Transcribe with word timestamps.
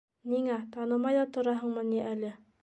Ниңә, 0.29 0.55
танымай 0.75 1.19
ҙа 1.19 1.27
тораһыңмы 1.37 1.85
ни 1.93 2.01
әле? 2.15 2.35